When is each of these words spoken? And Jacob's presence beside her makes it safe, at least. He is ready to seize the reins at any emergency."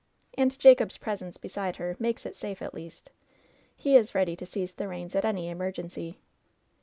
And 0.35 0.57
Jacob's 0.57 0.97
presence 0.97 1.37
beside 1.37 1.75
her 1.75 1.95
makes 1.99 2.25
it 2.25 2.35
safe, 2.35 2.63
at 2.63 2.73
least. 2.73 3.11
He 3.77 3.95
is 3.95 4.15
ready 4.15 4.35
to 4.35 4.47
seize 4.47 4.73
the 4.73 4.87
reins 4.87 5.13
at 5.13 5.25
any 5.25 5.47
emergency." 5.47 6.17